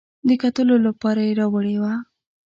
[0.27, 1.93] د کتلو لپاره یې راوړې وه.